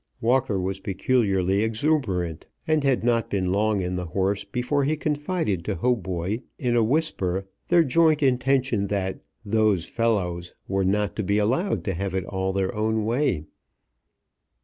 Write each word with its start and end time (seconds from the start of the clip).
Walker 0.19 0.59
was 0.59 0.79
peculiarly 0.79 1.61
exuberant, 1.61 2.47
and 2.67 2.83
had 2.83 3.03
not 3.03 3.29
been 3.29 3.51
long 3.51 3.81
in 3.81 3.97
the 3.97 4.07
house 4.07 4.43
before 4.43 4.83
he 4.83 4.97
confided 4.97 5.63
to 5.65 5.75
Hautboy 5.75 6.41
in 6.57 6.75
a 6.75 6.83
whisper 6.83 7.45
their 7.67 7.83
joint 7.83 8.23
intention 8.23 8.87
that 8.87 9.19
"those 9.45 9.85
fellows" 9.85 10.55
were 10.67 10.83
not 10.85 11.15
to 11.17 11.21
be 11.23 11.37
allowed 11.37 11.83
to 11.83 11.93
have 11.93 12.15
it 12.15 12.25
all 12.25 12.51
their 12.51 12.73
own 12.73 13.05
way. 13.05 13.43